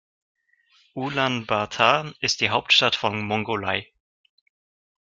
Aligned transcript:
Ulaanbaatar 0.95 2.15
ist 2.21 2.41
die 2.41 2.49
Hauptstadt 2.49 2.95
von 2.95 3.21
Mongolei. 3.21 3.93